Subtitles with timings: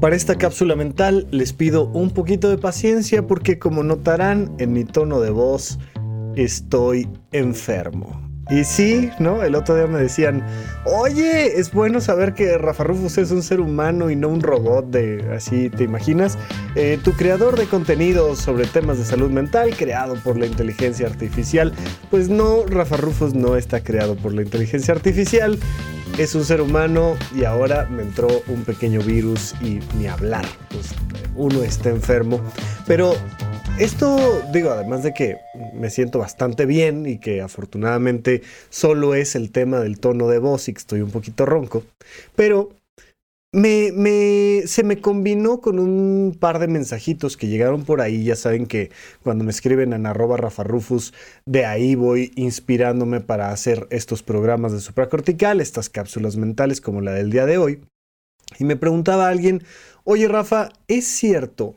[0.00, 4.84] Para esta cápsula mental les pido un poquito de paciencia porque como notarán en mi
[4.84, 5.80] tono de voz
[6.36, 8.22] estoy enfermo.
[8.48, 9.42] Y sí, ¿no?
[9.42, 10.46] El otro día me decían,
[10.86, 14.88] oye, es bueno saber que Rafa Rufus es un ser humano y no un robot
[14.88, 16.38] de así, ¿te imaginas?
[16.76, 21.74] Eh, tu creador de contenidos sobre temas de salud mental, creado por la inteligencia artificial.
[22.08, 25.58] Pues no, Rafa Rufus no está creado por la inteligencia artificial.
[26.16, 30.46] Es un ser humano y ahora me entró un pequeño virus y ni hablar.
[30.70, 30.90] Pues
[31.36, 32.40] uno está enfermo.
[32.86, 33.14] Pero
[33.78, 35.36] esto, digo, además de que
[35.74, 40.68] me siento bastante bien y que afortunadamente solo es el tema del tono de voz
[40.68, 41.84] y que estoy un poquito ronco,
[42.34, 42.70] pero
[43.52, 48.24] me, me, se me combinó con un par de mensajitos que llegaron por ahí.
[48.24, 48.90] Ya saben que
[49.22, 51.14] cuando me escriben en arroba rafarrufus,
[51.46, 57.12] de ahí voy inspirándome para hacer estos programas de supracortical, estas cápsulas mentales como la
[57.12, 57.80] del día de hoy.
[58.58, 59.62] Y me preguntaba alguien,
[60.04, 61.74] oye Rafa, ¿es cierto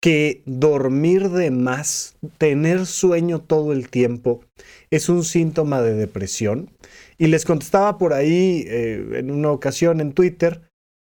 [0.00, 4.44] que dormir de más, tener sueño todo el tiempo,
[4.90, 6.70] es un síntoma de depresión.
[7.18, 10.67] Y les contestaba por ahí eh, en una ocasión en Twitter,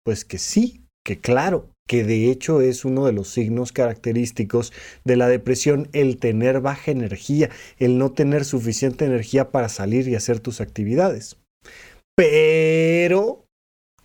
[0.04, 4.72] pues que sí, que claro, que de hecho es uno de los signos característicos
[5.04, 10.14] de la depresión el tener baja energía, el no tener suficiente energía para salir y
[10.14, 11.36] hacer tus actividades.
[12.16, 13.44] Pero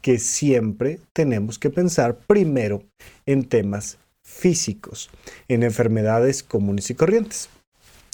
[0.02, 2.84] que siempre tenemos que pensar primero
[3.26, 5.10] en temas físicos
[5.48, 7.50] en enfermedades comunes y corrientes.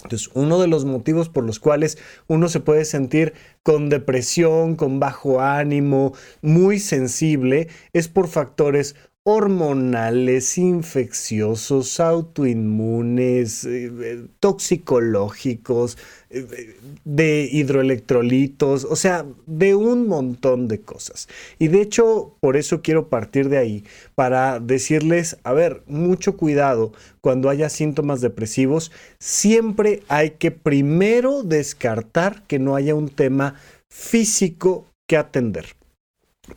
[0.02, 5.00] Entonces, uno de los motivos por los cuales uno se puede sentir con depresión, con
[5.00, 8.94] bajo ánimo, muy sensible, es por factores
[9.28, 15.98] hormonales, infecciosos, autoinmunes, eh, eh, toxicológicos,
[16.30, 21.28] eh, de hidroelectrolitos, o sea, de un montón de cosas.
[21.58, 26.92] Y de hecho, por eso quiero partir de ahí, para decirles, a ver, mucho cuidado
[27.20, 33.56] cuando haya síntomas depresivos, siempre hay que primero descartar que no haya un tema
[33.88, 35.75] físico que atender.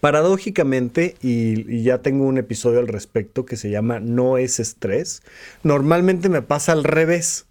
[0.02, 5.24] Paradójicamente, y, ya tengo un episodio al respecto que se llama No es estrés,
[5.64, 7.48] normalmente me pasa al revés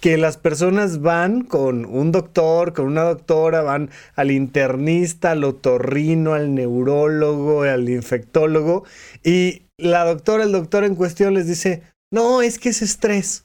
[0.00, 6.34] que las personas van con un doctor, con una doctora, van al internista, al otorrino,
[6.34, 8.84] al neurólogo, al infectólogo,
[9.22, 13.44] y la doctora, el doctor en cuestión les dice, no, es que es estrés.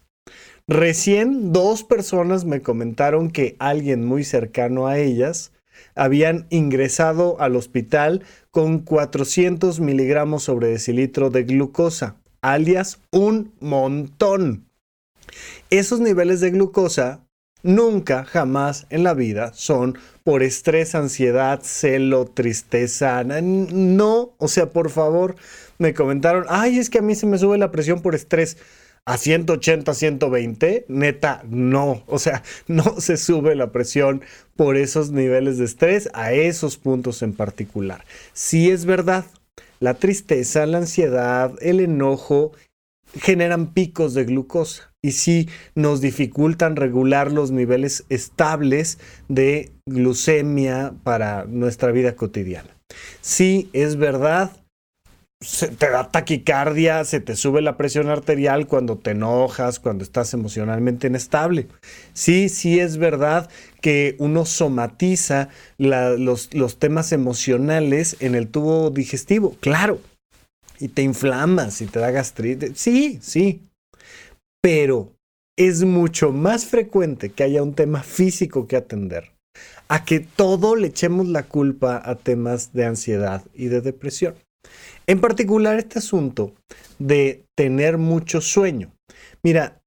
[0.68, 5.52] Recién dos personas me comentaron que alguien muy cercano a ellas
[5.98, 14.68] habían ingresado al hospital con 400 miligramos sobre decilitro de glucosa, alias un montón.
[15.70, 17.28] Esos niveles de glucosa
[17.64, 23.24] nunca, jamás en la vida son por estrés, ansiedad, celo, tristeza.
[23.24, 25.36] No, o sea, por favor,
[25.78, 28.58] me comentaron, ay, es que a mí se me sube la presión por estrés
[29.06, 32.04] a 180, 120, neta, no.
[32.08, 34.22] O sea, no se sube la presión
[34.56, 38.04] por esos niveles de estrés a esos puntos en particular.
[38.34, 39.26] Sí es verdad,
[39.80, 42.52] la tristeza, la ansiedad, el enojo
[43.22, 51.46] generan picos de glucosa y sí nos dificultan regular los niveles estables de glucemia para
[51.46, 52.78] nuestra vida cotidiana.
[53.22, 54.52] Sí es verdad
[55.40, 60.34] se te da taquicardia, se te sube la presión arterial cuando te enojas, cuando estás
[60.34, 61.68] emocionalmente inestable.
[62.14, 63.50] Sí, sí es verdad
[63.80, 66.50] que uno somatiza los,
[66.80, 70.02] temas emocionales en el tubo digestivo, claro.
[70.80, 72.72] Y te inflamas y te da gastritis.
[72.76, 73.62] Sí, sí.
[74.62, 75.14] Pero
[75.56, 79.32] es mucho más frecuente que haya un tema físico que atender
[79.88, 84.36] a que todo le echemos la culpa a temas de ansiedad y de depresión.
[85.08, 86.54] En particular este asunto
[87.00, 88.92] de tener mucho sueño.
[89.44, 89.82] Mira,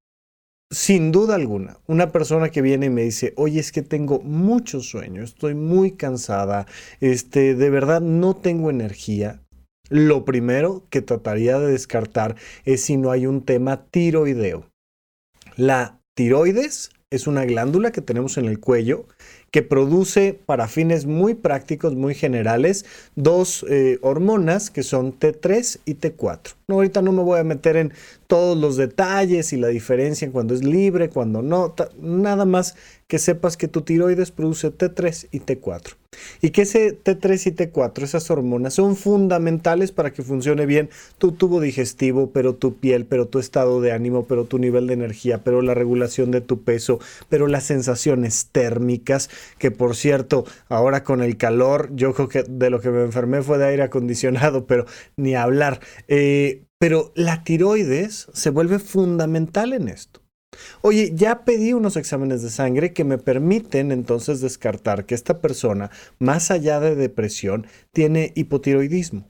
[0.73, 4.81] sin duda alguna, una persona que viene y me dice, oye, es que tengo mucho
[4.81, 6.67] sueño, estoy muy cansada,
[7.01, 9.43] este, de verdad no tengo energía.
[9.89, 14.71] Lo primero que trataría de descartar es si no hay un tema tiroideo.
[15.57, 19.05] La tiroides es una glándula que tenemos en el cuello
[19.51, 22.85] que produce para fines muy prácticos, muy generales,
[23.17, 26.55] dos eh, hormonas que son T3 y T4.
[26.69, 27.93] No, ahorita no me voy a meter en
[28.29, 32.77] todos los detalles y la diferencia en cuando es libre, cuando no, nada más
[33.11, 35.97] que sepas que tu tiroides produce T3 y T4.
[36.41, 41.33] Y que ese T3 y T4, esas hormonas, son fundamentales para que funcione bien tu
[41.33, 45.43] tubo digestivo, pero tu piel, pero tu estado de ánimo, pero tu nivel de energía,
[45.43, 49.29] pero la regulación de tu peso, pero las sensaciones térmicas,
[49.59, 53.43] que por cierto, ahora con el calor, yo creo que de lo que me enfermé
[53.43, 54.87] fue de aire acondicionado, pero
[55.17, 55.81] ni hablar.
[56.07, 60.20] Eh, pero la tiroides se vuelve fundamental en esto.
[60.83, 65.91] Oye, ya pedí unos exámenes de sangre que me permiten entonces descartar que esta persona,
[66.19, 69.29] más allá de depresión, tiene hipotiroidismo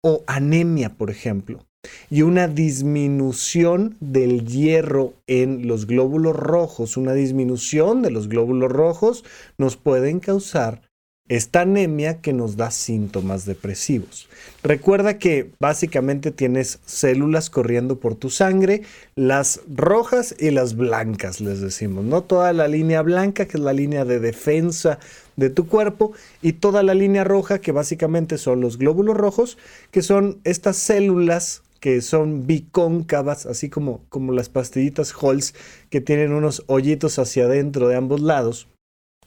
[0.00, 1.66] o anemia, por ejemplo,
[2.10, 9.24] y una disminución del hierro en los glóbulos rojos, una disminución de los glóbulos rojos
[9.58, 10.85] nos pueden causar
[11.28, 14.28] esta anemia que nos da síntomas depresivos.
[14.62, 18.82] Recuerda que básicamente tienes células corriendo por tu sangre,
[19.16, 22.22] las rojas y las blancas, les decimos, ¿no?
[22.22, 24.98] Toda la línea blanca, que es la línea de defensa
[25.34, 26.12] de tu cuerpo,
[26.42, 29.58] y toda la línea roja, que básicamente son los glóbulos rojos,
[29.90, 35.54] que son estas células que son bicóncavas, así como, como las pastillitas Halls,
[35.90, 38.66] que tienen unos hoyitos hacia adentro de ambos lados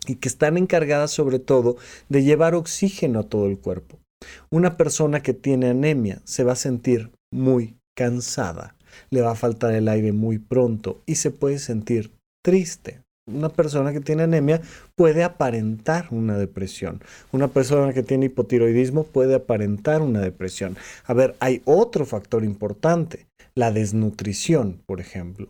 [0.07, 1.77] y que están encargadas sobre todo
[2.09, 3.99] de llevar oxígeno a todo el cuerpo.
[4.49, 8.75] Una persona que tiene anemia se va a sentir muy cansada,
[9.09, 12.11] le va a faltar el aire muy pronto y se puede sentir
[12.43, 13.01] triste.
[13.27, 14.61] Una persona que tiene anemia
[14.95, 17.01] puede aparentar una depresión.
[17.31, 20.77] Una persona que tiene hipotiroidismo puede aparentar una depresión.
[21.05, 25.47] A ver, hay otro factor importante, la desnutrición, por ejemplo.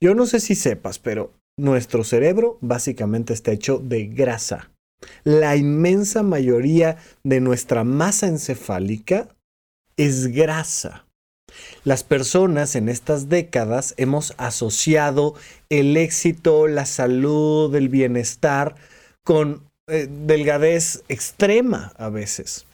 [0.00, 4.70] Yo no sé si sepas, pero nuestro cerebro básicamente está hecho de grasa.
[5.22, 9.28] La inmensa mayoría de nuestra masa encefálica
[9.96, 11.06] es grasa.
[11.84, 15.34] Las personas en estas décadas hemos asociado
[15.68, 18.74] el éxito, la salud, el bienestar
[19.22, 22.66] con eh, delgadez extrema a veces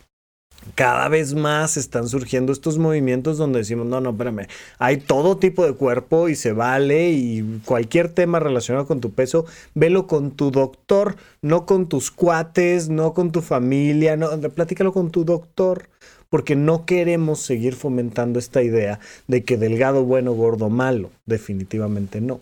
[0.74, 4.46] cada vez más están surgiendo estos movimientos donde decimos, no, no, espérame,
[4.78, 9.46] hay todo tipo de cuerpo y se vale y cualquier tema relacionado con tu peso,
[9.74, 15.10] velo con tu doctor, no con tus cuates, no con tu familia, no, platícalo con
[15.10, 15.88] tu doctor,
[16.28, 22.40] porque no queremos seguir fomentando esta idea de que delgado, bueno, gordo, malo, definitivamente no.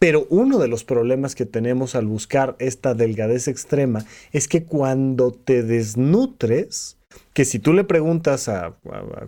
[0.00, 5.30] Pero uno de los problemas que tenemos al buscar esta delgadez extrema es que cuando
[5.30, 6.96] te desnutres,
[7.38, 8.74] que si tú le preguntas a,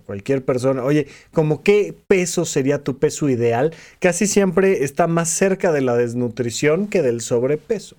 [0.04, 3.72] cualquier persona, oye, ¿cómo qué peso sería tu peso ideal?
[4.00, 7.94] Casi siempre está más cerca de la desnutrición que del sobrepeso.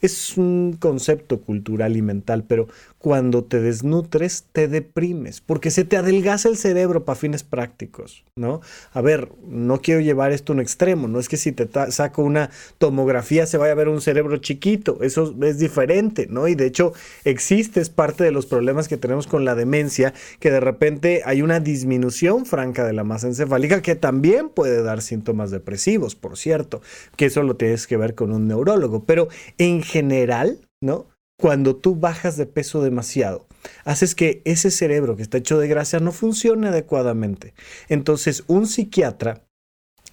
[0.00, 2.66] Es un concepto cultural y mental, pero
[2.98, 8.60] cuando te desnutres te deprimes, porque se te adelgaza el cerebro para fines prácticos, ¿no?
[8.92, 12.22] A ver, no quiero llevar esto a un extremo, no es que si te saco
[12.22, 16.48] una tomografía se vaya a ver un cerebro chiquito, eso es diferente, ¿no?
[16.48, 16.94] Y de hecho
[17.24, 21.42] existe, es parte de los problemas que tenemos con la demencia, que de repente hay
[21.42, 26.82] una disminución franca de la masa encefálica que también puede dar síntomas depresivos, por cierto,
[27.16, 29.28] que eso lo tienes que ver con un neurólogo, pero
[29.58, 31.06] en general, ¿no?
[31.40, 33.46] Cuando tú bajas de peso demasiado,
[33.84, 37.54] haces que ese cerebro que está hecho de grasa no funcione adecuadamente.
[37.88, 39.42] Entonces, un psiquiatra,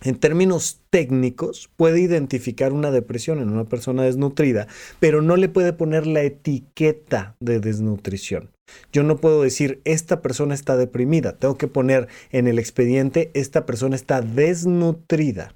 [0.01, 4.67] en términos técnicos, puede identificar una depresión en una persona desnutrida,
[4.99, 8.49] pero no le puede poner la etiqueta de desnutrición.
[8.91, 11.37] Yo no puedo decir, esta persona está deprimida.
[11.37, 15.55] Tengo que poner en el expediente, esta persona está desnutrida.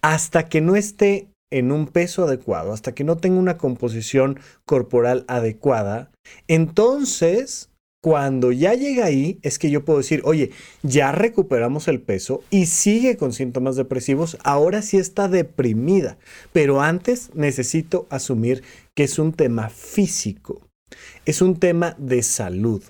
[0.00, 5.24] Hasta que no esté en un peso adecuado, hasta que no tenga una composición corporal
[5.28, 6.10] adecuada,
[6.48, 7.68] entonces
[8.02, 10.50] cuando ya llega ahí es que yo puedo decir, oye,
[10.82, 16.18] ya recuperamos el peso y sigue con síntomas depresivos, ahora sí está deprimida,
[16.52, 18.64] pero antes necesito asumir
[18.96, 20.62] que es un tema físico,
[21.26, 22.82] es un tema de salud.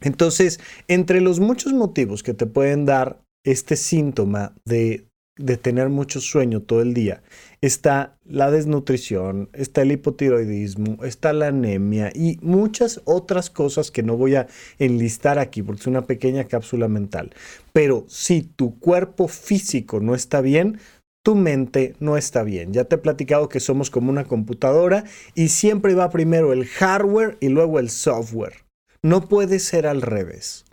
[0.00, 6.20] Entonces, entre los muchos motivos que te pueden dar este síntoma de de tener mucho
[6.20, 7.22] sueño todo el día,
[7.60, 14.16] está la desnutrición, está el hipotiroidismo, está la anemia y muchas otras cosas que no
[14.16, 14.46] voy a
[14.78, 17.32] enlistar aquí porque es una pequeña cápsula mental.
[17.72, 20.78] Pero si tu cuerpo físico no está bien,
[21.24, 22.72] tu mente no está bien.
[22.72, 25.04] Ya te he platicado que somos como una computadora
[25.34, 28.64] y siempre va primero el hardware y luego el software.
[29.02, 30.66] No puede ser al revés.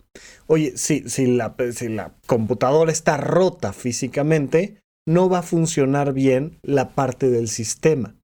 [0.46, 6.58] Oye, si, si, la, si la computadora está rota físicamente, no va a funcionar bien
[6.62, 8.14] la parte del sistema.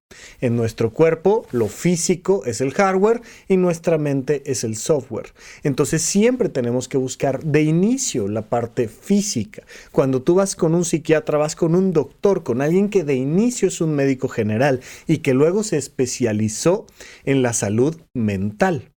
[0.41, 5.33] En nuestro cuerpo, lo físico es el hardware y nuestra mente es el software.
[5.63, 9.63] Entonces siempre tenemos que buscar de inicio la parte física.
[9.91, 13.67] Cuando tú vas con un psiquiatra, vas con un doctor, con alguien que de inicio
[13.67, 16.85] es un médico general y que luego se especializó
[17.25, 18.91] en la salud mental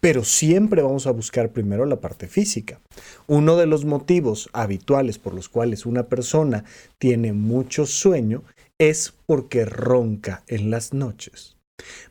[0.00, 2.78] pero siempre vamos a buscar primero la parte física.
[3.26, 6.64] Uno de los motivos habituales por los cuales una persona
[6.98, 8.42] tiene mucho sueño
[8.90, 11.56] es porque ronca en las noches.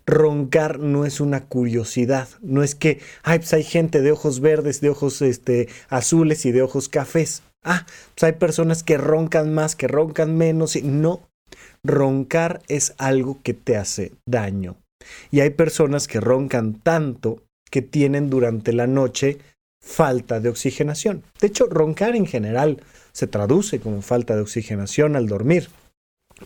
[0.06, 4.89] Roncar no es una curiosidad, no es que pues hay gente de ojos verdes, de
[4.89, 7.44] ojos este, azules y de ojos cafés.
[7.63, 10.75] Ah, pues hay personas que roncan más, que roncan menos.
[10.84, 11.22] No,
[11.84, 14.75] roncar es algo que te hace daño.
[15.32, 19.39] Y hay personas que roncan tanto que tienen durante la noche
[19.82, 21.24] falta de oxigenación.
[21.39, 22.82] De hecho, roncar en general
[23.13, 25.70] se traduce como falta de oxigenación al dormir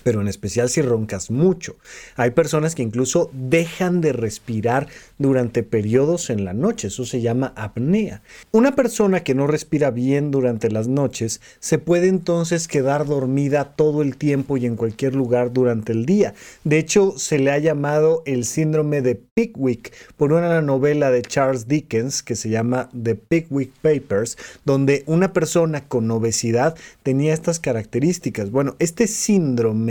[0.03, 1.75] pero en especial si roncas mucho.
[2.15, 7.53] Hay personas que incluso dejan de respirar durante periodos en la noche, eso se llama
[7.55, 8.21] apnea.
[8.51, 14.01] Una persona que no respira bien durante las noches se puede entonces quedar dormida todo
[14.01, 16.33] el tiempo y en cualquier lugar durante el día.
[16.63, 21.67] De hecho, se le ha llamado el síndrome de Pickwick por una novela de Charles
[21.67, 28.51] Dickens que se llama The Pickwick Papers, donde una persona con obesidad tenía estas características.
[28.51, 29.86] Bueno, este síndrome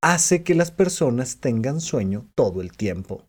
[0.00, 3.22] hace que las personas tengan sueño todo el tiempo.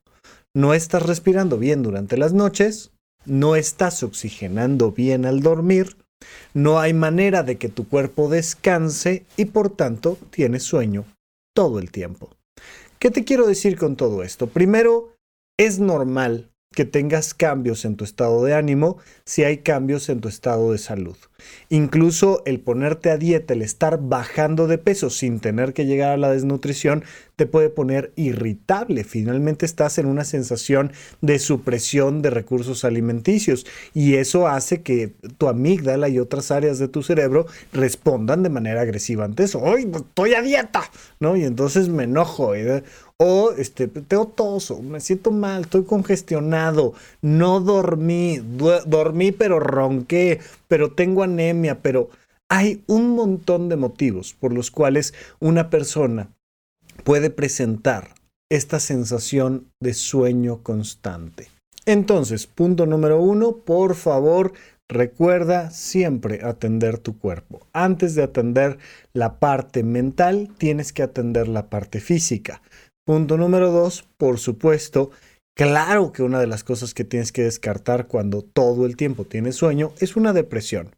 [0.55, 2.91] No estás respirando bien durante las noches,
[3.25, 5.97] no estás oxigenando bien al dormir,
[6.53, 11.05] no hay manera de que tu cuerpo descanse y por tanto tienes sueño
[11.53, 12.29] todo el tiempo.
[12.99, 14.47] ¿Qué te quiero decir con todo esto?
[14.47, 15.13] Primero,
[15.57, 20.27] es normal que tengas cambios en tu estado de ánimo si hay cambios en tu
[20.27, 21.17] estado de salud.
[21.69, 26.17] Incluso el ponerte a dieta, el estar bajando de peso sin tener que llegar a
[26.17, 27.03] la desnutrición,
[27.35, 29.03] te puede poner irritable.
[29.03, 30.91] Finalmente estás en una sensación
[31.21, 36.87] de supresión de recursos alimenticios y eso hace que tu amígdala y otras áreas de
[36.87, 39.61] tu cerebro respondan de manera agresiva ante eso.
[39.65, 40.89] ¡Ay, pues, estoy a dieta!
[41.19, 41.37] ¿No?
[41.37, 42.55] Y entonces me enojo.
[42.55, 42.83] ¿eh?
[43.19, 48.39] O este, tengo toso, me siento mal, estoy congestionado, no dormí,
[48.85, 52.09] dormí pero ronqué, pero tengo anemia, pero
[52.49, 56.33] hay un montón de motivos por los cuales una persona
[57.03, 58.15] puede presentar
[58.49, 61.49] esta sensación de sueño constante.
[61.85, 64.53] Entonces, punto número uno, por favor,
[64.89, 67.67] recuerda siempre atender tu cuerpo.
[67.73, 68.77] Antes de atender
[69.13, 72.61] la parte mental, tienes que atender la parte física.
[73.05, 75.11] Punto número dos, por supuesto,
[75.57, 79.57] claro que una de las cosas que tienes que descartar cuando todo el tiempo tienes
[79.57, 80.91] sueño es una depresión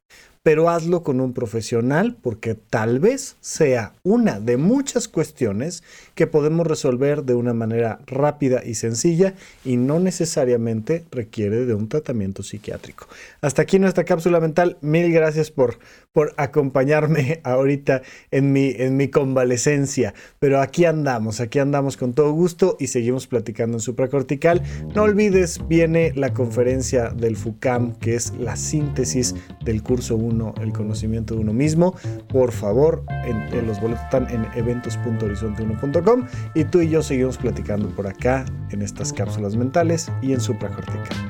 [0.43, 5.83] pero hazlo con un profesional porque tal vez sea una de muchas cuestiones
[6.19, 11.87] que podemos resolver de una manera rápida y sencilla y no necesariamente requiere de un
[11.87, 13.07] tratamiento psiquiátrico.
[13.39, 14.75] Hasta aquí nuestra cápsula mental.
[14.81, 15.79] Mil gracias por,
[16.11, 22.33] por acompañarme ahorita en mi, en mi convalecencia, pero aquí andamos, aquí andamos con todo
[22.33, 24.61] gusto y seguimos platicando en supracortical.
[24.93, 30.73] No olvides, viene la conferencia del FUCAM, que es la síntesis del curso 1 el
[30.73, 31.95] conocimiento de uno mismo,
[32.27, 33.05] por favor,
[33.65, 36.08] los boletos están en eventos.horizonte1.com
[36.55, 41.29] y tú y yo seguimos platicando por acá en estas cápsulas mentales y en supracortical.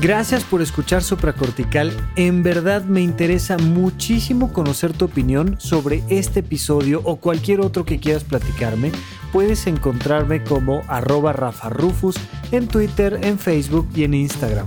[0.00, 1.92] Gracias por escuchar Supracortical.
[2.14, 7.98] En verdad me interesa muchísimo conocer tu opinión sobre este episodio o cualquier otro que
[7.98, 8.92] quieras platicarme.
[9.32, 12.16] Puedes encontrarme como arroba Rafa Rufus
[12.52, 14.66] en Twitter, en Facebook y en Instagram.